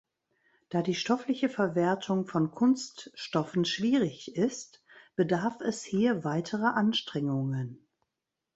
Da 0.69 0.81
die 0.81 0.95
stoffliche 0.95 1.47
Verwertung 1.47 2.25
von 2.25 2.49
Kunststoffen 2.49 3.65
schwierig 3.65 4.35
ist, 4.35 4.81
bedarf 5.15 5.61
es 5.61 5.83
hier 5.83 6.23
weiterer 6.23 6.73
Anstrengungen. 6.75 7.85